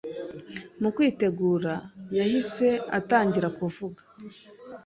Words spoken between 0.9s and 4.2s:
kwitegura yahise atangira kuvuga